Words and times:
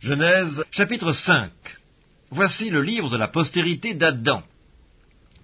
Genèse 0.00 0.64
chapitre 0.70 1.12
5 1.12 1.50
Voici 2.30 2.70
le 2.70 2.80
livre 2.80 3.10
de 3.10 3.18
la 3.18 3.28
postérité 3.28 3.92
d'Adam. 3.92 4.42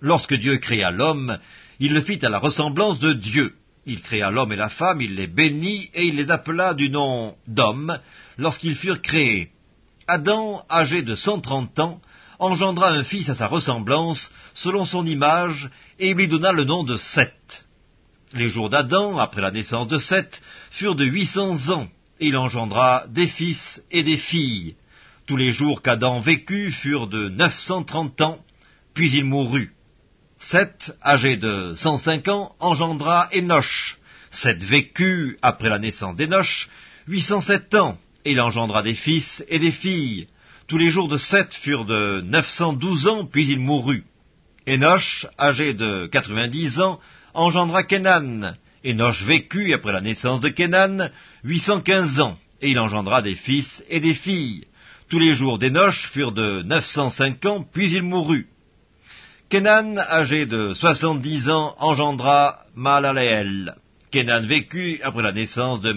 Lorsque 0.01 0.33
Dieu 0.33 0.57
créa 0.57 0.91
l'homme, 0.91 1.39
il 1.79 1.93
le 1.93 2.01
fit 2.01 2.25
à 2.25 2.31
la 2.31 2.39
ressemblance 2.39 2.99
de 2.99 3.13
Dieu. 3.13 3.55
Il 3.85 4.01
créa 4.01 4.31
l'homme 4.31 4.55
et 4.55 4.57
la 4.57 4.71
femme, 4.71 5.03
il 5.03 5.17
les 5.17 5.27
bénit 5.27 5.91
et 5.93 6.07
il 6.07 6.17
les 6.17 6.31
appela 6.31 6.73
du 6.73 6.89
nom 6.89 7.37
d'homme 7.47 7.99
lorsqu'ils 8.39 8.77
furent 8.77 9.03
créés. 9.03 9.51
Adam, 10.09 10.65
âgé 10.71 11.03
de 11.03 11.17
cent 11.17 11.41
trente 11.41 11.79
ans, 11.79 12.01
engendra 12.39 12.93
un 12.93 13.05
fils 13.05 13.29
à 13.29 13.35
sa 13.35 13.49
ressemblance, 13.49 14.31
selon 14.55 14.87
son 14.87 15.05
image, 15.05 15.69
et 15.99 16.15
lui 16.15 16.29
donna 16.29 16.53
le 16.53 16.65
nom 16.65 16.83
de 16.83 16.97
Seth. 16.97 17.67
Les 18.33 18.49
jours 18.49 18.71
d'Adam, 18.71 19.19
après 19.19 19.43
la 19.43 19.51
naissance 19.51 19.89
de 19.89 19.99
Seth, 19.99 20.41
furent 20.71 20.97
de 20.97 21.05
huit 21.05 21.27
cents 21.27 21.69
ans, 21.69 21.89
il 22.21 22.37
engendra 22.37 23.05
des 23.09 23.27
fils 23.27 23.83
et 23.91 24.03
des 24.03 24.17
filles. 24.17 24.77
Tous 25.27 25.37
les 25.37 25.53
jours 25.53 25.83
qu'Adam 25.83 26.21
vécut 26.21 26.71
furent 26.71 27.09
de 27.09 27.29
neuf 27.29 27.59
cent 27.59 27.83
trente 27.83 28.21
ans, 28.21 28.45
puis 28.95 29.11
il 29.13 29.25
mourut. 29.25 29.73
Seth, 30.39 30.97
âgé 31.05 31.37
de 31.37 31.75
cent 31.77 31.99
cinq 31.99 32.29
ans, 32.29 32.55
engendra 32.61 33.29
Enoch. 33.35 33.99
Seth 34.31 34.63
vécut, 34.63 35.39
après 35.43 35.69
la 35.69 35.79
naissance 35.79 36.17
d'Enoch, 36.17 36.69
huit 37.09 37.23
cent 37.23 37.41
sept 37.41 37.75
ans, 37.75 37.99
et 38.25 38.33
il 38.33 38.41
engendra 38.41 38.83
des 38.83 38.95
fils 38.95 39.45
et 39.49 39.59
des 39.59 39.73
filles. 39.73 40.29
Tous 40.67 40.79
les 40.79 40.91
jours 40.91 41.09
de 41.09 41.17
Seth 41.17 41.55
furent 41.55 41.85
de 41.85 42.23
neuf 42.23 42.49
cent 42.49 42.73
douze 42.73 43.07
ans, 43.07 43.25
puis 43.25 43.47
il 43.49 43.61
mourut. 43.61 44.05
Enoch, 44.69 45.27
âgé 45.39 45.75
de 45.75 46.07
quatre-vingt-dix 46.07 46.81
ans, 46.81 47.01
engendra 47.35 47.83
Kenan. 47.83 48.57
Enoch 48.87 49.21
vécut, 49.23 49.75
après 49.75 49.93
la 49.93 50.01
naissance 50.01 50.41
de 50.41 50.49
cent 51.59 51.81
quinze 51.81 52.21
ans, 52.21 52.39
et 52.61 52.71
il 52.71 52.79
engendra 52.79 53.21
des 53.21 53.35
fils 53.35 53.85
et 53.89 54.01
des 54.01 54.15
filles. 54.15 54.65
Tous 55.09 55.19
les 55.19 55.35
jours 55.35 55.59
d'Enoch 55.59 55.95
furent 55.95 56.33
de 56.33 56.63
neuf 56.63 56.87
cent 56.87 57.11
cinq 57.11 57.45
ans, 57.45 57.65
puis 57.73 57.93
il 57.93 58.03
mourut. 58.03 58.49
Kenan, 59.49 59.99
âgé 59.99 60.47
de 60.47 60.75
soixante-dix 60.75 61.49
ans, 61.49 61.75
engendra 61.79 62.61
Malaleel. 62.75 63.77
Kenan 64.11 64.47
vécut, 64.47 65.01
après 65.03 65.23
la 65.23 65.33
naissance 65.33 65.81
de 65.81 65.93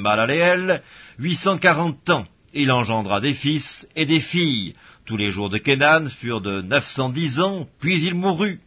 cent 1.34 1.58
quarante 1.58 2.10
ans, 2.10 2.26
et 2.54 2.64
il 2.64 2.72
engendra 2.72 3.22
des 3.22 3.34
fils 3.34 3.88
et 3.96 4.06
des 4.06 4.22
filles. 4.22 4.76
Tous 5.06 5.18
les 5.18 5.32
jours 5.32 5.50
de 5.50 5.58
Kenan 5.58 6.08
furent 6.10 6.42
de 6.42 6.62
neuf 6.62 6.88
cent 6.88 7.10
dix 7.10 7.40
ans, 7.40 7.68
puis 7.80 8.04
il 8.04 8.16
mourut. 8.16 8.60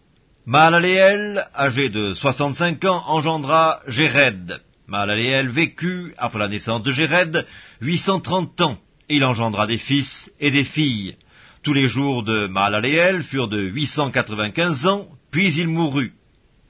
Mahalaleel, 0.44 1.46
âgé 1.54 1.88
de 1.88 2.14
soixante-cinq 2.14 2.84
ans, 2.84 3.04
engendra 3.06 3.78
Jéred. 3.86 4.60
Mahalaleel 4.88 5.48
vécut, 5.48 6.14
après 6.18 6.40
la 6.40 6.48
naissance 6.48 6.82
de 6.82 6.90
Jéred, 6.90 7.46
huit 7.80 7.98
cent 7.98 8.18
trente 8.18 8.60
ans, 8.60 8.76
et 9.08 9.16
il 9.16 9.24
engendra 9.24 9.68
des 9.68 9.78
fils 9.78 10.32
et 10.40 10.50
des 10.50 10.64
filles. 10.64 11.16
Tous 11.62 11.72
les 11.72 11.86
jours 11.86 12.24
de 12.24 12.48
Mahalaleel 12.48 13.22
furent 13.22 13.46
de 13.46 13.60
huit 13.60 13.86
cent 13.86 14.10
quatre-vingt-quinze 14.10 14.84
ans, 14.86 15.06
puis 15.30 15.54
il 15.54 15.68
mourut. 15.68 16.12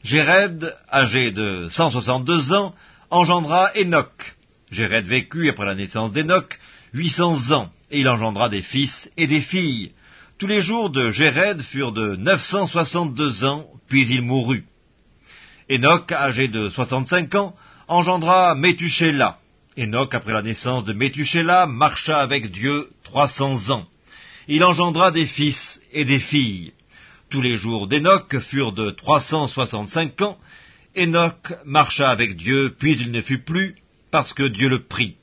Jéred, 0.05 0.77
âgé 0.93 1.31
de 1.31 1.69
cent 1.71 1.91
soixante-deux 1.91 2.53
ans, 2.53 2.75
engendra 3.09 3.71
Enoch. 3.75 4.37
Jéred 4.71 5.07
vécut, 5.07 5.49
après 5.49 5.65
la 5.65 5.75
naissance 5.75 6.13
d'Enoch, 6.13 6.59
huit 6.93 7.09
cents 7.09 7.53
ans, 7.53 7.71
et 7.91 8.01
il 8.01 8.09
engendra 8.09 8.51
des 8.51 8.63
fils 8.63 9.11
et 9.17 9.27
des 9.27 9.41
filles. 9.41 9.93
Tous 10.43 10.49
les 10.49 10.61
jours 10.61 10.91
de 10.91 11.13
Jéred 11.13 11.63
furent 11.63 11.93
de 11.93 12.17
neuf 12.17 12.43
cent 12.43 12.67
soixante-deux 12.67 13.45
ans, 13.45 13.65
puis 13.89 14.09
il 14.11 14.23
mourut. 14.23 14.65
Enoch, 15.71 16.11
âgé 16.11 16.49
de 16.49 16.69
soixante-cinq 16.69 17.37
ans, 17.37 17.55
engendra 17.87 18.57
Métuchéla. 18.57 19.39
Enoch, 19.79 20.13
après 20.13 20.33
la 20.33 20.43
naissance 20.43 20.85
de 20.85 20.95
Métuchéla, 20.95 21.69
marcha 21.69 22.19
avec 22.19 22.51
Dieu 22.51 22.91
trois 23.05 23.29
cents 23.29 23.71
ans. 23.71 23.87
Il 24.49 24.65
engendra 24.65 25.13
des 25.13 25.27
fils 25.27 25.81
et 25.93 26.05
des 26.05 26.19
filles. 26.19 26.73
Tous 27.31 27.41
les 27.41 27.55
jours 27.55 27.87
d'Enoch 27.87 28.37
furent 28.41 28.73
de 28.73 28.91
trois 28.91 29.21
cent 29.21 29.47
soixante-cinq 29.47 30.21
ans. 30.23 30.39
Enoch 30.97 31.53
marcha 31.65 32.11
avec 32.11 32.35
Dieu, 32.35 32.75
puis 32.77 32.97
il 32.99 33.13
ne 33.13 33.21
fut 33.21 33.45
plus, 33.45 33.77
parce 34.11 34.33
que 34.33 34.49
Dieu 34.49 34.69
le 34.69 34.83
prit. 34.83 35.15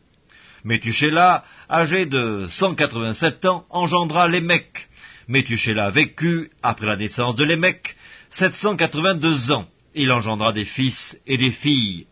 Métuchéla, 0.64 1.44
âgé 1.70 2.06
de 2.06 2.48
cent 2.50 2.74
quatre-vingt-sept 2.74 3.44
ans, 3.44 3.66
engendra 3.70 4.30
Lémec. 4.30 4.86
Métuchéla 5.30 5.92
vécut, 5.92 6.50
après 6.64 6.88
la 6.88 6.96
naissance 6.96 7.36
de 7.36 7.44
Lémec, 7.44 7.96
782 8.32 9.52
ans. 9.52 9.68
Il 9.94 10.12
engendra 10.12 10.54
des 10.54 10.66
fils 10.66 11.22
et 11.28 11.38
des 11.38 11.52
filles. 11.52 12.08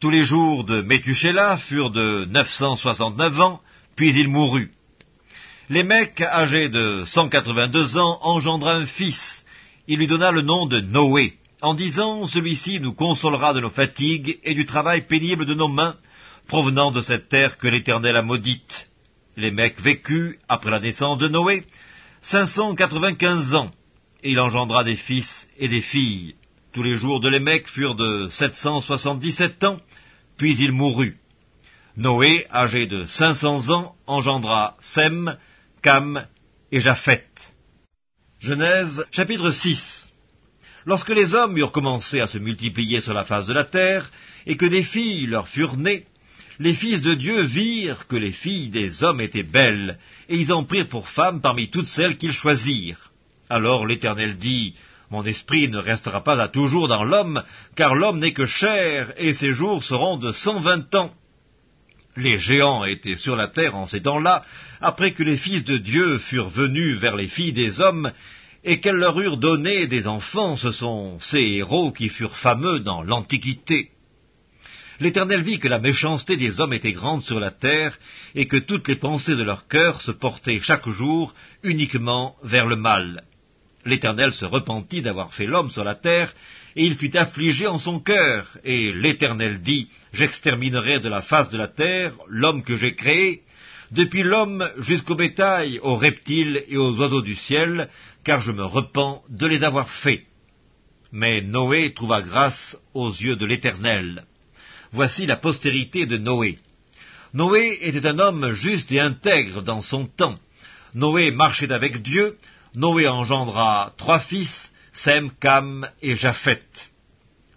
Tous 0.00 0.10
les 0.10 0.24
jours 0.24 0.64
de 0.64 0.82
Métuchéla 0.82 1.58
furent 1.58 1.92
de 1.92 2.24
969 2.24 3.40
ans, 3.40 3.60
puis 3.94 4.10
il 4.18 4.28
mourut. 4.28 4.72
Lémec, 5.70 6.20
âgé 6.20 6.68
de 6.68 7.04
182 7.06 7.98
ans, 7.98 8.18
engendra 8.22 8.74
un 8.74 8.86
fils. 8.86 9.44
Il 9.86 9.98
lui 9.98 10.08
donna 10.08 10.32
le 10.32 10.42
nom 10.42 10.66
de 10.66 10.80
Noé, 10.80 11.38
en 11.62 11.74
disant, 11.74 12.26
celui-ci 12.26 12.80
nous 12.80 12.94
consolera 12.94 13.54
de 13.54 13.60
nos 13.60 13.70
fatigues 13.70 14.40
et 14.42 14.54
du 14.54 14.66
travail 14.66 15.06
pénible 15.06 15.46
de 15.46 15.54
nos 15.54 15.68
mains, 15.68 15.94
provenant 16.48 16.90
de 16.90 17.02
cette 17.02 17.28
terre 17.28 17.58
que 17.58 17.68
l'Éternel 17.68 18.16
a 18.16 18.22
maudite. 18.22 18.90
Lémec 19.36 19.80
vécut, 19.80 20.40
après 20.48 20.72
la 20.72 20.80
naissance 20.80 21.18
de 21.18 21.28
Noé, 21.28 21.62
595 22.26 23.54
ans, 23.54 23.70
et 24.24 24.30
il 24.30 24.40
engendra 24.40 24.82
des 24.82 24.96
fils 24.96 25.48
et 25.58 25.68
des 25.68 25.80
filles. 25.80 26.34
Tous 26.72 26.82
les 26.82 26.96
jours 26.96 27.20
de 27.20 27.28
Lémec 27.28 27.68
furent 27.68 27.94
de 27.94 28.28
777 28.30 29.62
ans, 29.62 29.80
puis 30.36 30.56
il 30.58 30.72
mourut. 30.72 31.18
Noé, 31.96 32.46
âgé 32.52 32.86
de 32.86 33.06
500 33.06 33.70
ans, 33.70 33.94
engendra 34.08 34.76
Sem, 34.80 35.36
Cam 35.82 36.26
et 36.72 36.80
Japheth. 36.80 37.54
Genèse 38.40 39.06
chapitre 39.12 39.52
6 39.52 40.12
Lorsque 40.84 41.10
les 41.10 41.32
hommes 41.34 41.56
eurent 41.56 41.72
commencé 41.72 42.20
à 42.20 42.26
se 42.26 42.38
multiplier 42.38 43.00
sur 43.02 43.14
la 43.14 43.24
face 43.24 43.46
de 43.46 43.52
la 43.52 43.64
terre, 43.64 44.10
et 44.46 44.56
que 44.56 44.66
des 44.66 44.82
filles 44.82 45.26
leur 45.26 45.46
furent 45.48 45.76
nées, 45.76 46.06
les 46.58 46.74
fils 46.74 47.02
de 47.02 47.14
Dieu 47.14 47.42
virent 47.42 48.06
que 48.06 48.16
les 48.16 48.32
filles 48.32 48.68
des 48.68 49.02
hommes 49.02 49.20
étaient 49.20 49.42
belles, 49.42 49.98
et 50.28 50.36
ils 50.36 50.52
en 50.52 50.64
prirent 50.64 50.88
pour 50.88 51.08
femmes 51.08 51.40
parmi 51.40 51.68
toutes 51.68 51.86
celles 51.86 52.16
qu'ils 52.16 52.32
choisirent. 52.32 53.10
Alors 53.48 53.86
l'Éternel 53.86 54.36
dit, 54.36 54.74
Mon 55.10 55.24
esprit 55.24 55.68
ne 55.68 55.78
restera 55.78 56.24
pas 56.24 56.40
à 56.40 56.48
toujours 56.48 56.88
dans 56.88 57.04
l'homme, 57.04 57.42
car 57.76 57.94
l'homme 57.94 58.18
n'est 58.18 58.32
que 58.32 58.46
chair, 58.46 59.12
et 59.18 59.34
ses 59.34 59.52
jours 59.52 59.84
seront 59.84 60.16
de 60.16 60.32
cent 60.32 60.60
vingt 60.60 60.94
ans. 60.94 61.14
Les 62.16 62.38
géants 62.38 62.84
étaient 62.84 63.18
sur 63.18 63.36
la 63.36 63.48
terre 63.48 63.76
en 63.76 63.86
ces 63.86 64.02
temps-là, 64.02 64.44
après 64.80 65.12
que 65.12 65.22
les 65.22 65.36
fils 65.36 65.64
de 65.64 65.76
Dieu 65.76 66.18
furent 66.18 66.48
venus 66.48 66.98
vers 66.98 67.16
les 67.16 67.28
filles 67.28 67.52
des 67.52 67.80
hommes, 67.80 68.10
et 68.64 68.80
qu'elles 68.80 68.96
leur 68.96 69.20
eurent 69.20 69.36
donné 69.36 69.86
des 69.86 70.08
enfants, 70.08 70.56
ce 70.56 70.72
sont 70.72 71.20
ces 71.20 71.42
héros 71.42 71.92
qui 71.92 72.08
furent 72.08 72.36
fameux 72.36 72.80
dans 72.80 73.02
l'Antiquité. 73.02 73.90
L'Éternel 74.98 75.42
vit 75.42 75.58
que 75.58 75.68
la 75.68 75.78
méchanceté 75.78 76.36
des 76.36 76.60
hommes 76.60 76.72
était 76.72 76.92
grande 76.92 77.22
sur 77.22 77.38
la 77.38 77.50
terre, 77.50 77.98
et 78.34 78.46
que 78.46 78.56
toutes 78.56 78.88
les 78.88 78.96
pensées 78.96 79.36
de 79.36 79.42
leur 79.42 79.68
cœur 79.68 80.00
se 80.00 80.10
portaient 80.10 80.60
chaque 80.62 80.88
jour 80.88 81.34
uniquement 81.62 82.36
vers 82.42 82.66
le 82.66 82.76
mal. 82.76 83.24
L'Éternel 83.84 84.32
se 84.32 84.44
repentit 84.44 85.02
d'avoir 85.02 85.32
fait 85.32 85.46
l'homme 85.46 85.70
sur 85.70 85.84
la 85.84 85.94
terre, 85.94 86.34
et 86.74 86.84
il 86.84 86.96
fut 86.96 87.16
affligé 87.16 87.66
en 87.66 87.78
son 87.78 88.00
cœur. 88.00 88.58
Et 88.64 88.92
l'Éternel 88.92 89.62
dit, 89.62 89.88
J'exterminerai 90.12 91.00
de 91.00 91.08
la 91.08 91.22
face 91.22 91.50
de 91.50 91.58
la 91.58 91.68
terre 91.68 92.14
l'homme 92.28 92.62
que 92.62 92.76
j'ai 92.76 92.94
créé, 92.94 93.42
depuis 93.92 94.22
l'homme 94.22 94.68
jusqu'au 94.78 95.14
bétail, 95.14 95.78
aux 95.82 95.96
reptiles 95.96 96.64
et 96.68 96.76
aux 96.76 96.96
oiseaux 96.96 97.22
du 97.22 97.34
ciel, 97.34 97.88
car 98.24 98.40
je 98.40 98.50
me 98.50 98.64
repens 98.64 99.22
de 99.28 99.46
les 99.46 99.62
avoir 99.62 99.88
faits. 99.88 100.24
Mais 101.12 101.42
Noé 101.42 101.92
trouva 101.94 102.22
grâce 102.22 102.76
aux 102.94 103.10
yeux 103.10 103.36
de 103.36 103.46
l'Éternel. 103.46 104.24
Voici 104.96 105.26
la 105.26 105.36
postérité 105.36 106.06
de 106.06 106.16
Noé. 106.16 106.58
Noé 107.34 107.76
était 107.82 108.06
un 108.06 108.18
homme 108.18 108.54
juste 108.54 108.90
et 108.90 108.98
intègre 108.98 109.60
dans 109.60 109.82
son 109.82 110.06
temps. 110.06 110.38
Noé 110.94 111.30
marchait 111.32 111.70
avec 111.70 112.00
Dieu. 112.00 112.38
Noé 112.74 113.06
engendra 113.06 113.92
trois 113.98 114.20
fils, 114.20 114.72
Sem, 114.94 115.30
Cam 115.38 115.86
et 116.00 116.16
Japheth. 116.16 116.90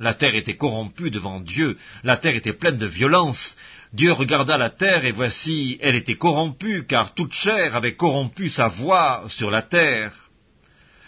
La 0.02 0.16
terre 0.16 0.36
était 0.36 0.58
corrompue 0.58 1.12
devant 1.12 1.40
Dieu, 1.40 1.78
la 2.04 2.18
terre 2.18 2.36
était 2.36 2.52
pleine 2.52 2.78
de 2.78 2.86
violence. 2.86 3.56
Dieu 3.94 4.12
regarda 4.12 4.58
la 4.58 4.70
terre 4.70 5.06
et 5.06 5.14
voici, 5.14 5.78
elle 5.82 5.96
était 5.96 6.18
corrompue, 6.18 6.86
car 6.86 7.14
toute 7.14 7.32
chair 7.32 7.74
avait 7.74 7.96
corrompu 7.96 8.50
sa 8.50 8.68
voix 8.68 9.24
sur 9.30 9.50
la 9.50 9.62
terre. 9.62 10.12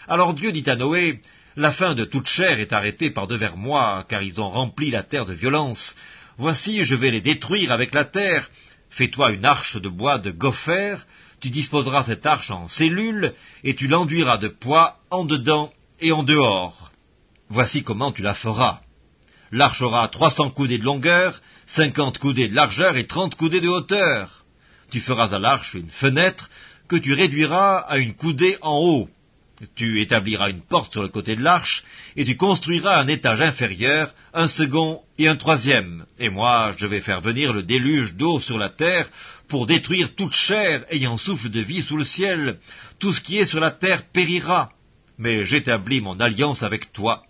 Alors 0.08 0.32
Dieu 0.32 0.50
dit 0.50 0.68
à 0.70 0.76
Noé, 0.76 1.20
La 1.56 1.72
fin 1.72 1.94
de 1.94 2.06
toute 2.06 2.26
chair 2.26 2.58
est 2.58 2.72
arrêtée 2.72 3.10
par 3.10 3.26
devers 3.26 3.58
moi, 3.58 4.06
car 4.08 4.22
ils 4.22 4.40
ont 4.40 4.48
rempli 4.48 4.90
la 4.90 5.02
terre 5.02 5.26
de 5.26 5.34
violence. 5.34 5.94
Voici, 6.38 6.84
je 6.84 6.94
vais 6.94 7.10
les 7.10 7.20
détruire 7.20 7.72
avec 7.72 7.94
la 7.94 8.04
terre. 8.04 8.50
Fais-toi 8.90 9.32
une 9.32 9.44
arche 9.44 9.76
de 9.76 9.88
bois 9.88 10.18
de 10.18 10.30
gopher, 10.30 10.96
tu 11.40 11.50
disposeras 11.50 12.04
cette 12.04 12.26
arche 12.26 12.50
en 12.50 12.68
cellules, 12.68 13.34
et 13.64 13.74
tu 13.74 13.88
l'enduiras 13.88 14.38
de 14.38 14.48
poids 14.48 14.98
en 15.10 15.24
dedans 15.24 15.72
et 16.00 16.12
en 16.12 16.22
dehors. 16.22 16.92
Voici 17.48 17.82
comment 17.82 18.12
tu 18.12 18.22
la 18.22 18.34
feras. 18.34 18.80
L'arche 19.50 19.82
aura 19.82 20.08
trois 20.08 20.30
cents 20.30 20.50
coudées 20.50 20.78
de 20.78 20.84
longueur, 20.84 21.42
cinquante 21.66 22.18
coudées 22.18 22.48
de 22.48 22.54
largeur 22.54 22.96
et 22.96 23.06
trente 23.06 23.34
coudées 23.34 23.60
de 23.60 23.68
hauteur. 23.68 24.44
Tu 24.90 25.00
feras 25.00 25.34
à 25.34 25.38
l'arche 25.38 25.74
une 25.74 25.90
fenêtre 25.90 26.50
que 26.88 26.96
tu 26.96 27.12
réduiras 27.12 27.78
à 27.78 27.98
une 27.98 28.14
coudée 28.14 28.56
en 28.62 28.78
haut. 28.78 29.08
Tu 29.76 30.00
établiras 30.00 30.50
une 30.50 30.62
porte 30.62 30.92
sur 30.92 31.02
le 31.02 31.08
côté 31.08 31.36
de 31.36 31.42
l'arche, 31.42 31.84
et 32.16 32.24
tu 32.24 32.36
construiras 32.36 33.00
un 33.00 33.06
étage 33.06 33.40
inférieur, 33.40 34.12
un 34.34 34.48
second 34.48 35.02
et 35.18 35.28
un 35.28 35.36
troisième. 35.36 36.04
Et 36.18 36.30
moi, 36.30 36.74
je 36.78 36.86
vais 36.86 37.00
faire 37.00 37.20
venir 37.20 37.52
le 37.52 37.62
déluge 37.62 38.14
d'eau 38.14 38.40
sur 38.40 38.58
la 38.58 38.70
terre 38.70 39.08
pour 39.48 39.66
détruire 39.66 40.16
toute 40.16 40.32
chair 40.32 40.84
ayant 40.90 41.16
souffle 41.16 41.48
de 41.48 41.60
vie 41.60 41.82
sous 41.82 41.96
le 41.96 42.04
ciel. 42.04 42.58
Tout 42.98 43.12
ce 43.12 43.20
qui 43.20 43.38
est 43.38 43.44
sur 43.44 43.60
la 43.60 43.70
terre 43.70 44.04
périra. 44.12 44.72
Mais 45.16 45.44
j'établis 45.44 46.00
mon 46.00 46.18
alliance 46.18 46.64
avec 46.64 46.92
toi. 46.92 47.22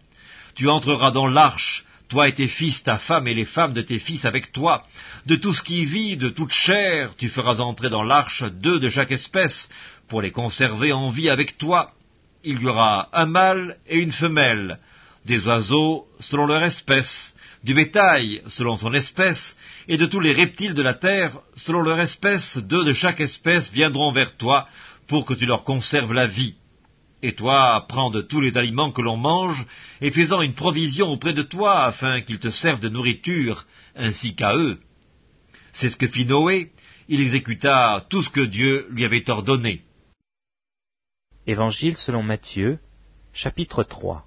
Tu 0.54 0.70
entreras 0.70 1.10
dans 1.10 1.26
l'arche, 1.26 1.84
toi 2.08 2.28
et 2.28 2.34
tes 2.34 2.48
fils, 2.48 2.82
ta 2.82 2.98
femme 2.98 3.26
et 3.26 3.34
les 3.34 3.44
femmes 3.44 3.74
de 3.74 3.82
tes 3.82 3.98
fils 3.98 4.24
avec 4.24 4.52
toi. 4.52 4.82
De 5.26 5.36
tout 5.36 5.52
ce 5.52 5.62
qui 5.62 5.84
vit, 5.84 6.16
de 6.16 6.30
toute 6.30 6.52
chair, 6.52 7.14
tu 7.18 7.28
feras 7.28 7.58
entrer 7.58 7.90
dans 7.90 8.02
l'arche 8.02 8.42
deux 8.44 8.80
de 8.80 8.88
chaque 8.88 9.12
espèce, 9.12 9.68
pour 10.08 10.22
les 10.22 10.30
conserver 10.30 10.92
en 10.92 11.10
vie 11.10 11.28
avec 11.28 11.58
toi 11.58 11.92
il 12.44 12.62
y 12.62 12.66
aura 12.66 13.08
un 13.12 13.26
mâle 13.26 13.76
et 13.86 13.98
une 13.98 14.12
femelle, 14.12 14.78
des 15.24 15.46
oiseaux 15.46 16.06
selon 16.20 16.46
leur 16.46 16.62
espèce, 16.62 17.34
du 17.62 17.74
bétail 17.74 18.42
selon 18.48 18.76
son 18.76 18.92
espèce, 18.92 19.56
et 19.88 19.96
de 19.96 20.06
tous 20.06 20.20
les 20.20 20.32
reptiles 20.32 20.74
de 20.74 20.82
la 20.82 20.94
terre 20.94 21.38
selon 21.56 21.82
leur 21.82 22.00
espèce, 22.00 22.56
deux 22.58 22.84
de 22.84 22.94
chaque 22.94 23.20
espèce 23.20 23.70
viendront 23.70 24.12
vers 24.12 24.36
toi 24.36 24.68
pour 25.06 25.24
que 25.24 25.34
tu 25.34 25.46
leur 25.46 25.64
conserves 25.64 26.12
la 26.12 26.26
vie. 26.26 26.56
Et 27.22 27.34
toi, 27.34 27.86
prends 27.88 28.10
de 28.10 28.20
tous 28.20 28.40
les 28.40 28.56
aliments 28.56 28.90
que 28.90 29.02
l'on 29.02 29.16
mange, 29.16 29.64
et 30.00 30.10
fais-en 30.10 30.42
une 30.42 30.54
provision 30.54 31.08
auprès 31.08 31.34
de 31.34 31.42
toi, 31.42 31.84
afin 31.84 32.20
qu'ils 32.20 32.40
te 32.40 32.50
servent 32.50 32.80
de 32.80 32.88
nourriture, 32.88 33.64
ainsi 33.94 34.34
qu'à 34.34 34.56
eux. 34.56 34.80
C'est 35.72 35.88
ce 35.88 35.96
que 35.96 36.08
fit 36.08 36.26
Noé, 36.26 36.72
il 37.08 37.20
exécuta 37.20 38.04
tout 38.10 38.22
ce 38.22 38.30
que 38.30 38.40
Dieu 38.40 38.88
lui 38.90 39.04
avait 39.04 39.30
ordonné. 39.30 39.82
Évangile 41.48 41.96
selon 41.96 42.22
Matthieu, 42.22 42.78
chapitre 43.32 43.82
3 43.82 44.24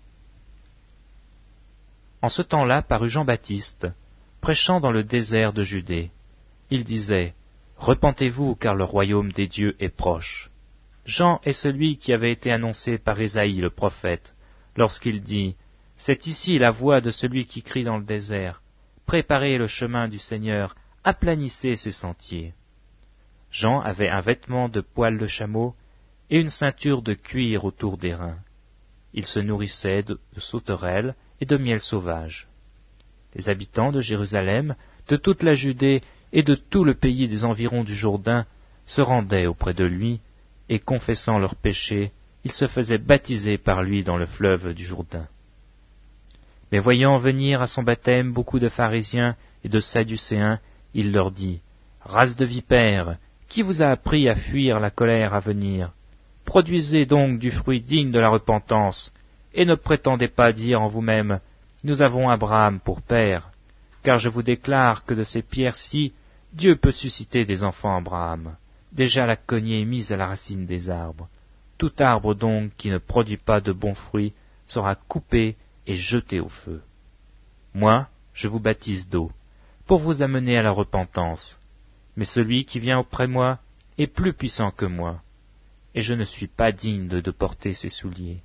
En 2.21 2.27
ce 2.27 2.41
temps-là 2.41 2.81
parut 2.81 3.07
Jean-Baptiste, 3.07 3.88
prêchant 4.41 4.81
dans 4.81 4.91
le 4.91 5.06
désert 5.06 5.53
de 5.53 5.63
Judée. 5.63 6.12
Il 6.71 6.83
disait, 6.83 7.33
Repentez-vous, 7.77 8.56
car 8.56 8.75
le 8.75 8.83
royaume 8.83 9.31
des 9.31 9.47
dieux 9.47 9.77
est 9.79 9.95
proche. 9.95 10.51
Jean 11.06 11.39
est 11.45 11.53
celui 11.53 11.97
qui 11.97 12.12
avait 12.12 12.33
été 12.33 12.51
annoncé 12.51 12.97
par 12.97 13.21
Ésaïe 13.21 13.62
le 13.62 13.69
prophète, 13.69 14.35
lorsqu'il 14.75 15.21
dit, 15.21 15.56
C'est 15.95 16.27
ici 16.27 16.57
la 16.57 16.71
voix 16.71 17.00
de 17.00 17.12
celui 17.12 17.45
qui 17.45 17.63
crie 17.63 17.85
dans 17.85 17.97
le 17.97 18.03
désert, 18.03 18.62
Préparez 19.06 19.57
le 19.57 19.67
chemin 19.67 20.09
du 20.09 20.19
Seigneur, 20.19 20.75
aplanissez 21.06 21.77
ses 21.77 21.94
sentiers. 21.94 22.53
Jean 23.51 23.79
avait 23.79 24.09
un 24.09 24.19
vêtement 24.19 24.67
de 24.67 24.81
poil 24.81 25.17
de 25.17 25.27
chameau, 25.27 25.75
et 26.30 26.39
une 26.39 26.50
ceinture 26.50 27.01
de 27.01 27.13
cuir 27.13 27.66
autour 27.66 27.98
des 27.98 28.13
reins. 28.13 28.39
Il 29.13 29.25
se 29.25 29.39
nourrissait 29.39 30.04
de, 30.04 30.19
sauterelles 30.38 31.16
et 31.39 31.45
de 31.45 31.57
miel 31.57 31.80
sauvage. 31.80 32.48
Les 33.36 33.50
habitants 33.50 33.92
de 33.92 34.00
Jérusalem, 34.00 34.75
de 35.07 35.18
toute 35.18 35.44
la 35.44 35.54
Judée 35.54 36.01
et 36.33 36.44
de 36.44 36.56
tout 36.56 36.83
le 36.83 36.94
pays 36.94 37.27
des 37.27 37.45
environs 37.45 37.83
du 37.83 37.94
Jourdain 37.94 38.45
se 38.86 39.01
rendaient 39.01 39.45
auprès 39.45 39.74
de 39.74 39.86
lui, 39.86 40.19
et 40.69 40.80
confessant 40.80 41.39
leurs 41.39 41.56
péchés, 41.56 42.12
ils 42.44 42.51
se 42.51 42.68
faisaient 42.68 42.98
baptiser 42.98 43.57
par 43.57 43.83
lui 43.83 44.04
dans 44.04 44.18
le 44.18 44.25
fleuve 44.25 44.74
du 44.74 44.83
Jourdain. 44.83 45.27
Mais 46.72 46.80
voyant 46.80 47.18
venir 47.18 47.62
à 47.62 47.68
son 47.68 47.83
baptême 47.83 48.33
beaucoup 48.33 48.60
de 48.60 48.69
pharisiens 48.69 49.36
et 49.63 49.69
de 49.69 49.80
sadducéens, 49.80 50.60
il 50.94 51.12
leur 51.12 51.31
dit, 51.31 51.62
Race 52.01 52.36
de 52.36 52.45
vipères, 52.45 53.18
qui 53.50 53.62
vous 53.62 53.81
a 53.81 53.88
appris 53.88 54.27
à 54.30 54.36
fuir 54.36 54.80
la 54.80 54.92
colère 54.92 55.33
à 55.33 55.39
venir? 55.39 55.92
Produisez 56.45 57.06
donc 57.06 57.39
du 57.39 57.51
fruit 57.51 57.81
digne 57.81 58.12
de 58.12 58.19
la 58.19 58.30
repentance, 58.30 59.12
et 59.53 59.65
ne 59.65 59.75
prétendez 59.75 60.27
pas 60.27 60.53
dire 60.53 60.81
en 60.81 60.88
vous-même, 60.88 61.39
Nous 61.83 62.01
avons 62.01 62.30
Abraham 62.30 62.80
pour 62.80 63.01
père, 63.01 63.50
car 64.03 64.19
je 64.19 64.30
vous 64.30 64.44
déclare 64.44 65.06
que 65.06 65.13
de 65.13 65.24
ces 65.24 65.42
pierres-ci, 65.42 66.13
Dieu 66.53 66.75
peut 66.75 66.92
susciter 66.92 67.45
des 67.45 67.63
enfants 67.63 67.97
Abraham. 67.97 68.56
Déjà 68.92 69.25
la 69.25 69.36
cognée 69.36 69.81
est 69.81 69.86
mise 69.86 70.12
à 70.12 70.15
la 70.15 70.27
racine 70.27 70.65
des 70.65 70.89
arbres. 70.89 71.27
Tout 71.77 71.92
arbre 72.00 72.33
donc 72.33 72.71
qui 72.77 72.89
ne 72.89 73.00
produit 73.00 73.38
pas 73.38 73.59
de 73.59 73.74
bons 73.74 73.95
fruits 73.95 74.33
sera 74.68 74.95
coupé 74.95 75.57
et 75.86 75.95
jeté 75.95 76.39
au 76.39 76.50
feu. 76.50 76.81
Moi, 77.74 78.07
je 78.33 78.48
vous 78.48 78.59
baptise 78.59 79.09
d'eau, 79.09 79.31
pour 79.86 80.00
vous 80.00 80.21
amener 80.21 80.57
à 80.57 80.63
la 80.63 80.71
repentance. 80.71 81.59
Mais 82.15 82.25
celui 82.25 82.65
qui 82.65 82.80
vient 82.80 83.00
auprès 83.00 83.27
moi 83.27 83.59
est 83.98 84.07
plus 84.07 84.33
puissant 84.33 84.71
que 84.71 84.86
moi 84.86 85.21
et 85.95 86.01
je 86.01 86.13
ne 86.13 86.25
suis 86.25 86.47
pas 86.47 86.74
digne 86.74 87.07
de, 87.07 87.31
porter 87.31 87.74
ses 87.74 87.89
souliers. 87.89 88.42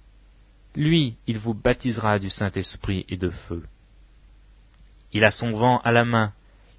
Lui, 0.76 1.16
il 1.26 1.36
vous 1.36 1.52
baptisera 1.52 2.20
du 2.20 2.30
Saint-Esprit 2.30 3.04
et 3.08 3.16
de 3.16 3.28
feu. 3.28 3.64
Il 5.12 5.24
a 5.24 5.32
son 5.32 5.50
vent 5.50 5.80
à 5.80 5.90
la 5.90 6.04
main, 6.04 6.32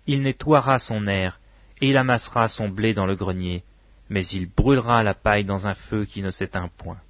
il 0.08 0.22
nettoiera 0.22 0.80
son 0.80 1.08
air, 1.08 1.42
et 1.82 1.90
il 1.90 1.98
amassera 1.98 2.48
son 2.48 2.70
blé 2.70 2.94
dans 2.94 3.06
le 3.06 3.18
grenier, 3.18 3.64
mais 4.10 4.26
il 4.28 4.50
brûlera 4.50 5.04
la 5.04 5.14
paille 5.14 5.44
dans 5.44 5.68
un 5.68 5.74
feu 5.74 6.06
qui 6.06 6.22
ne 6.22 6.32
s'éteint 6.32 6.70
point. 6.78 7.02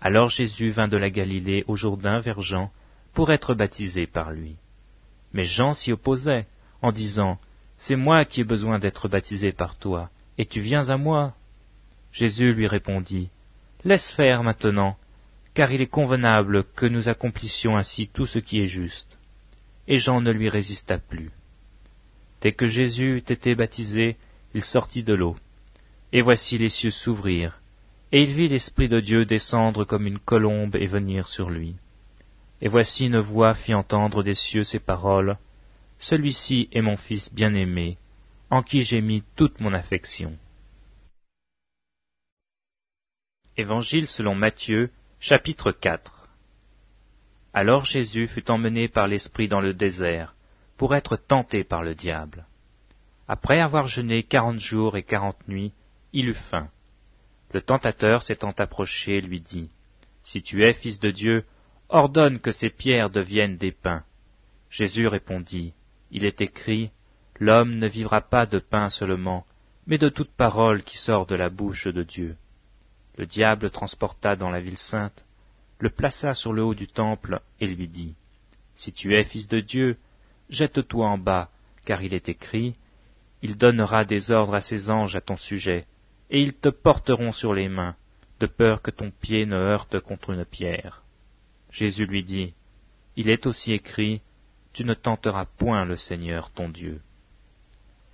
Alors 0.00 0.28
Jésus 0.28 0.70
vint 0.70 0.88
de 0.88 0.96
la 0.96 1.10
Galilée 1.10 1.64
au 1.68 1.76
Jourdain 1.76 2.18
vers 2.18 2.40
Jean, 2.40 2.72
pour 3.12 3.30
être 3.30 3.54
baptisé 3.54 4.08
par 4.08 4.32
lui. 4.32 4.56
Mais 5.32 5.44
Jean 5.44 5.74
s'y 5.74 5.92
opposait, 5.92 6.46
en 6.82 6.90
disant, 6.90 7.38
C'est 7.78 7.96
moi 7.96 8.24
qui 8.24 8.40
ai 8.40 8.44
besoin 8.44 8.80
d'être 8.80 9.08
baptisé 9.08 9.52
par 9.52 9.76
toi, 9.76 10.10
et 10.36 10.46
tu 10.46 10.60
viens 10.60 10.88
à 10.88 10.96
moi. 10.96 11.34
Jésus 12.14 12.52
lui 12.52 12.68
répondit, 12.68 13.28
Laisse 13.82 14.08
faire 14.12 14.44
maintenant, 14.44 14.96
car 15.52 15.72
il 15.72 15.82
est 15.82 15.88
convenable 15.88 16.64
que 16.76 16.86
nous 16.86 17.08
accomplissions 17.08 17.76
ainsi 17.76 18.06
tout 18.06 18.24
ce 18.24 18.38
qui 18.38 18.60
est 18.60 18.66
juste. 18.66 19.18
Et 19.88 19.96
Jean 19.96 20.20
ne 20.20 20.30
lui 20.30 20.48
résista 20.48 20.98
plus. 20.98 21.30
Dès 22.40 22.52
que 22.52 22.66
Jésus 22.66 23.16
eut 23.16 23.32
été 23.32 23.56
baptisé, 23.56 24.16
il 24.54 24.62
sortit 24.62 25.02
de 25.02 25.12
l'eau. 25.12 25.36
Et 26.12 26.22
voici 26.22 26.56
les 26.56 26.68
cieux 26.68 26.92
s'ouvrirent, 26.92 27.60
et 28.12 28.20
il 28.20 28.32
vit 28.32 28.46
l'Esprit 28.46 28.88
de 28.88 29.00
Dieu 29.00 29.24
descendre 29.24 29.84
comme 29.84 30.06
une 30.06 30.20
colombe 30.20 30.76
et 30.76 30.86
venir 30.86 31.26
sur 31.26 31.50
lui. 31.50 31.74
Et 32.62 32.68
voici 32.68 33.06
une 33.06 33.18
voix 33.18 33.54
fit 33.54 33.74
entendre 33.74 34.22
des 34.22 34.34
cieux 34.34 34.62
ces 34.62 34.78
paroles, 34.78 35.36
Celui-ci 35.98 36.68
est 36.70 36.80
mon 36.80 36.96
Fils 36.96 37.34
bien-aimé, 37.34 37.98
en 38.50 38.62
qui 38.62 38.82
j'ai 38.82 39.00
mis 39.00 39.24
toute 39.34 39.60
mon 39.60 39.72
affection. 39.72 40.38
Évangile 43.56 44.08
selon 44.08 44.34
Matthieu, 44.34 44.90
chapitre 45.20 45.70
4 45.70 46.28
Alors 47.52 47.84
Jésus 47.84 48.26
fut 48.26 48.50
emmené 48.50 48.88
par 48.88 49.06
l'Esprit 49.06 49.46
dans 49.46 49.60
le 49.60 49.72
désert, 49.72 50.34
pour 50.76 50.96
être 50.96 51.16
tenté 51.16 51.62
par 51.62 51.84
le 51.84 51.94
diable. 51.94 52.46
Après 53.28 53.60
avoir 53.60 53.86
jeûné 53.86 54.24
quarante 54.24 54.58
jours 54.58 54.96
et 54.96 55.04
quarante 55.04 55.46
nuits, 55.46 55.72
il 56.12 56.30
eut 56.30 56.34
faim. 56.50 56.68
Le 57.52 57.62
tentateur 57.62 58.22
s'étant 58.24 58.50
approché 58.58 59.20
lui 59.20 59.40
dit, 59.40 59.70
Si 60.24 60.42
tu 60.42 60.64
es 60.64 60.72
fils 60.72 60.98
de 60.98 61.12
Dieu, 61.12 61.44
ordonne 61.88 62.40
que 62.40 62.50
ces 62.50 62.70
pierres 62.70 63.10
deviennent 63.10 63.56
des 63.56 63.70
pains. 63.70 64.02
Jésus 64.68 65.06
répondit, 65.06 65.74
Il 66.10 66.24
est 66.24 66.40
écrit, 66.40 66.90
L'homme 67.38 67.76
ne 67.76 67.86
vivra 67.86 68.20
pas 68.20 68.46
de 68.46 68.58
pain 68.58 68.90
seulement, 68.90 69.46
mais 69.86 69.98
de 69.98 70.08
toute 70.08 70.32
parole 70.32 70.82
qui 70.82 70.98
sort 70.98 71.26
de 71.26 71.36
la 71.36 71.50
bouche 71.50 71.86
de 71.86 72.02
Dieu 72.02 72.36
le 73.16 73.26
diable 73.26 73.70
transporta 73.70 74.36
dans 74.36 74.50
la 74.50 74.60
ville 74.60 74.78
sainte, 74.78 75.24
le 75.78 75.90
plaça 75.90 76.34
sur 76.34 76.52
le 76.52 76.62
haut 76.62 76.74
du 76.74 76.86
temple 76.86 77.40
et 77.60 77.66
lui 77.66 77.88
dit, 77.88 78.14
Si 78.76 78.92
tu 78.92 79.14
es 79.14 79.24
fils 79.24 79.48
de 79.48 79.60
Dieu, 79.60 79.96
jette-toi 80.50 81.06
en 81.06 81.18
bas, 81.18 81.50
car 81.84 82.02
il 82.02 82.14
est 82.14 82.28
écrit, 82.28 82.76
Il 83.42 83.56
donnera 83.56 84.04
des 84.04 84.30
ordres 84.30 84.54
à 84.54 84.60
ses 84.60 84.90
anges 84.90 85.16
à 85.16 85.20
ton 85.20 85.36
sujet, 85.36 85.86
et 86.30 86.40
ils 86.40 86.54
te 86.54 86.68
porteront 86.68 87.32
sur 87.32 87.54
les 87.54 87.68
mains, 87.68 87.96
de 88.40 88.46
peur 88.46 88.82
que 88.82 88.90
ton 88.90 89.10
pied 89.10 89.46
ne 89.46 89.56
heurte 89.56 90.00
contre 90.00 90.30
une 90.30 90.44
pierre. 90.44 91.02
Jésus 91.70 92.06
lui 92.06 92.24
dit, 92.24 92.54
Il 93.16 93.28
est 93.28 93.46
aussi 93.46 93.72
écrit, 93.72 94.22
Tu 94.72 94.84
ne 94.84 94.94
tenteras 94.94 95.44
point 95.44 95.84
le 95.84 95.96
Seigneur 95.96 96.50
ton 96.50 96.68
Dieu. 96.68 97.00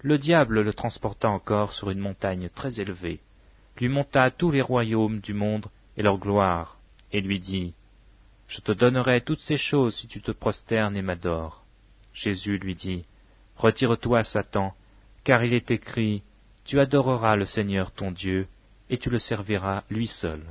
Le 0.02 0.18
diable 0.18 0.62
le 0.62 0.72
transporta 0.72 1.28
encore 1.28 1.72
sur 1.72 1.90
une 1.90 1.98
montagne 1.98 2.48
très 2.48 2.80
élevée, 2.80 3.20
lui 3.80 3.88
monta 3.88 4.30
tous 4.30 4.50
les 4.50 4.60
royaumes 4.60 5.20
du 5.20 5.34
monde 5.34 5.66
et 5.96 6.02
leur 6.02 6.18
gloire, 6.18 6.78
et 7.12 7.20
lui 7.20 7.38
dit, 7.38 7.74
Je 8.46 8.60
te 8.60 8.72
donnerai 8.72 9.22
toutes 9.22 9.40
ces 9.40 9.56
choses 9.56 9.96
si 9.96 10.06
tu 10.06 10.20
te 10.20 10.30
prosternes 10.32 10.96
et 10.96 11.02
m'adores. 11.02 11.64
Jésus 12.12 12.58
lui 12.58 12.74
dit, 12.74 13.06
Retire-toi, 13.56 14.22
Satan, 14.22 14.74
car 15.24 15.44
il 15.44 15.54
est 15.54 15.70
écrit, 15.70 16.22
Tu 16.64 16.78
adoreras 16.78 17.36
le 17.36 17.46
Seigneur 17.46 17.90
ton 17.90 18.10
Dieu, 18.10 18.46
et 18.90 18.98
tu 18.98 19.08
le 19.08 19.18
serviras 19.18 19.84
lui 19.88 20.06
seul. 20.06 20.42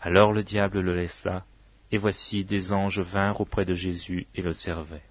Alors 0.00 0.32
le 0.32 0.42
diable 0.42 0.80
le 0.80 0.94
laissa, 0.94 1.44
et 1.90 1.98
voici 1.98 2.44
des 2.44 2.72
anges 2.72 3.00
vinrent 3.00 3.40
auprès 3.40 3.64
de 3.64 3.74
Jésus 3.74 4.26
et 4.34 4.42
le 4.42 4.52
servaient. 4.52 5.02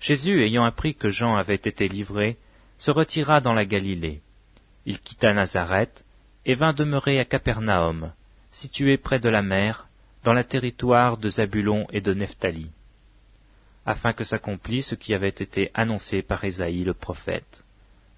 Jésus, 0.00 0.42
ayant 0.42 0.64
appris 0.64 0.94
que 0.96 1.08
Jean 1.08 1.36
avait 1.36 1.54
été 1.54 1.86
livré, 1.86 2.36
se 2.78 2.90
retira 2.90 3.40
dans 3.40 3.54
la 3.54 3.64
Galilée. 3.64 4.20
Il 4.84 5.00
quitta 5.00 5.32
Nazareth 5.32 6.04
et 6.44 6.54
vint 6.54 6.72
demeurer 6.72 7.20
à 7.20 7.24
Capernaum, 7.24 8.12
situé 8.50 8.96
près 8.96 9.20
de 9.20 9.28
la 9.28 9.42
mer, 9.42 9.86
dans 10.24 10.32
le 10.32 10.42
territoire 10.44 11.16
de 11.18 11.28
Zabulon 11.28 11.86
et 11.92 12.00
de 12.00 12.14
Nephtali, 12.14 12.70
afin 13.86 14.12
que 14.12 14.24
s'accomplisse 14.24 14.88
ce 14.88 14.94
qui 14.94 15.14
avait 15.14 15.28
été 15.28 15.70
annoncé 15.74 16.22
par 16.22 16.44
Ésaïe 16.44 16.84
le 16.84 16.94
prophète. 16.94 17.64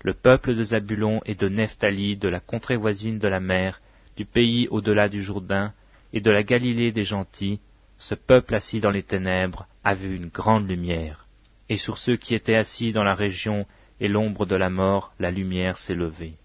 Le 0.02 0.14
peuple 0.14 0.54
de 0.54 0.64
Zabulon 0.64 1.20
et 1.24 1.34
de 1.34 1.48
Nephtali, 1.48 2.16
de 2.16 2.28
la 2.28 2.40
contrée 2.40 2.76
voisine 2.76 3.18
de 3.18 3.28
la 3.28 3.40
mer, 3.40 3.80
du 4.16 4.24
pays 4.24 4.68
au-delà 4.68 5.08
du 5.08 5.22
Jourdain, 5.22 5.72
et 6.12 6.20
de 6.20 6.30
la 6.30 6.42
Galilée 6.42 6.92
des 6.92 7.02
gentils, 7.02 7.60
ce 7.98 8.14
peuple 8.14 8.54
assis 8.54 8.80
dans 8.80 8.90
les 8.90 9.02
ténèbres 9.02 9.66
a 9.82 9.94
vu 9.94 10.14
une 10.14 10.28
grande 10.28 10.68
lumière, 10.68 11.26
et 11.68 11.76
sur 11.76 11.98
ceux 11.98 12.16
qui 12.16 12.34
étaient 12.34 12.54
assis 12.54 12.92
dans 12.92 13.04
la 13.04 13.14
région 13.14 13.66
et 14.00 14.08
l'ombre 14.08 14.46
de 14.46 14.56
la 14.56 14.70
mort, 14.70 15.12
la 15.18 15.30
lumière 15.30 15.78
s'est 15.78 15.94
levée. 15.94 16.36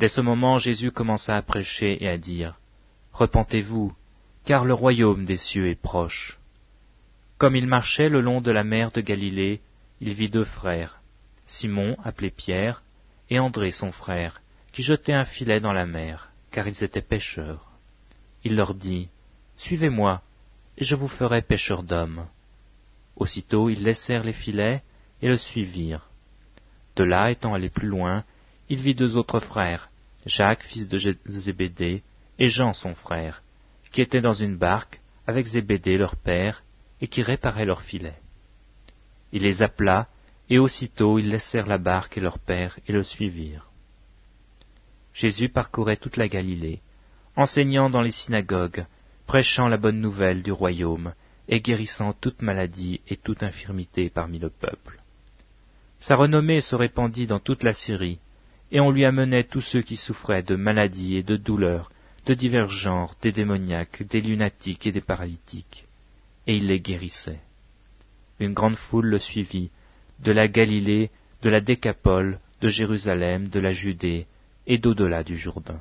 Dès 0.00 0.08
ce 0.08 0.22
moment, 0.22 0.58
Jésus 0.58 0.92
commença 0.92 1.36
à 1.36 1.42
prêcher 1.42 2.02
et 2.02 2.08
à 2.08 2.16
dire, 2.16 2.58
Repentez-vous, 3.12 3.94
car 4.46 4.64
le 4.64 4.72
royaume 4.72 5.26
des 5.26 5.36
cieux 5.36 5.68
est 5.68 5.78
proche. 5.78 6.38
Comme 7.36 7.54
il 7.54 7.66
marchait 7.66 8.08
le 8.08 8.22
long 8.22 8.40
de 8.40 8.50
la 8.50 8.64
mer 8.64 8.92
de 8.92 9.02
Galilée, 9.02 9.60
il 10.00 10.14
vit 10.14 10.30
deux 10.30 10.44
frères, 10.44 11.02
Simon, 11.44 11.98
appelé 12.02 12.30
Pierre, 12.30 12.82
et 13.28 13.38
André 13.38 13.72
son 13.72 13.92
frère, 13.92 14.40
qui 14.72 14.82
jetaient 14.82 15.12
un 15.12 15.26
filet 15.26 15.60
dans 15.60 15.74
la 15.74 15.84
mer, 15.84 16.32
car 16.50 16.66
ils 16.66 16.82
étaient 16.82 17.02
pêcheurs. 17.02 17.70
Il 18.42 18.56
leur 18.56 18.72
dit, 18.72 19.10
Suivez-moi, 19.58 20.22
et 20.78 20.84
je 20.86 20.94
vous 20.94 21.08
ferai 21.08 21.42
pêcheurs 21.42 21.82
d'hommes. 21.82 22.26
Aussitôt 23.16 23.68
ils 23.68 23.82
laissèrent 23.82 24.24
les 24.24 24.32
filets 24.32 24.82
et 25.20 25.28
le 25.28 25.36
suivirent. 25.36 26.08
De 26.96 27.04
là, 27.04 27.30
étant 27.30 27.52
allé 27.52 27.68
plus 27.68 27.88
loin, 27.88 28.24
il 28.70 28.80
vit 28.80 28.94
deux 28.94 29.18
autres 29.18 29.40
frères, 29.40 29.89
Jacques, 30.26 30.64
fils 30.64 30.88
de 30.88 30.98
Zébédée, 31.26 32.02
et 32.38 32.48
Jean, 32.48 32.72
son 32.72 32.94
frère, 32.94 33.42
qui 33.92 34.02
étaient 34.02 34.20
dans 34.20 34.32
une 34.32 34.56
barque 34.56 35.00
avec 35.26 35.46
Zébédée, 35.46 35.96
leur 35.96 36.16
père, 36.16 36.62
et 37.00 37.08
qui 37.08 37.22
réparaient 37.22 37.64
leurs 37.64 37.82
filets. 37.82 38.18
Il 39.32 39.42
les 39.42 39.62
appela, 39.62 40.08
et 40.48 40.58
aussitôt 40.58 41.18
ils 41.18 41.28
laissèrent 41.28 41.66
la 41.66 41.78
barque 41.78 42.18
et 42.18 42.20
leur 42.20 42.38
père 42.38 42.78
et 42.86 42.92
le 42.92 43.02
suivirent. 43.02 43.70
Jésus 45.14 45.48
parcourait 45.48 45.96
toute 45.96 46.16
la 46.16 46.28
Galilée, 46.28 46.80
enseignant 47.36 47.90
dans 47.90 48.00
les 48.00 48.10
synagogues, 48.10 48.86
prêchant 49.26 49.68
la 49.68 49.76
bonne 49.76 50.00
nouvelle 50.00 50.42
du 50.42 50.52
royaume, 50.52 51.14
et 51.48 51.60
guérissant 51.60 52.12
toute 52.12 52.42
maladie 52.42 53.00
et 53.08 53.16
toute 53.16 53.42
infirmité 53.42 54.08
parmi 54.08 54.38
le 54.38 54.50
peuple. 54.50 55.00
Sa 55.98 56.16
renommée 56.16 56.60
se 56.60 56.76
répandit 56.76 57.26
dans 57.26 57.40
toute 57.40 57.62
la 57.62 57.72
Syrie, 57.72 58.20
et 58.72 58.80
on 58.80 58.90
lui 58.90 59.04
amenait 59.04 59.44
tous 59.44 59.60
ceux 59.60 59.82
qui 59.82 59.96
souffraient 59.96 60.42
de 60.42 60.56
maladies 60.56 61.16
et 61.16 61.22
de 61.22 61.36
douleurs, 61.36 61.90
de 62.26 62.34
divers 62.34 62.68
genres, 62.68 63.14
des 63.22 63.32
démoniaques, 63.32 64.02
des 64.04 64.20
lunatiques 64.20 64.86
et 64.86 64.92
des 64.92 65.00
paralytiques, 65.00 65.86
et 66.46 66.54
il 66.56 66.66
les 66.66 66.80
guérissait. 66.80 67.40
Une 68.38 68.52
grande 68.52 68.76
foule 68.76 69.06
le 69.06 69.18
suivit, 69.18 69.70
de 70.20 70.32
la 70.32 70.48
Galilée, 70.48 71.10
de 71.42 71.50
la 71.50 71.60
Décapole, 71.60 72.38
de 72.60 72.68
Jérusalem, 72.68 73.48
de 73.48 73.60
la 73.60 73.72
Judée, 73.72 74.26
et 74.66 74.78
d'au-delà 74.78 75.24
du 75.24 75.36
Jourdain. 75.36 75.80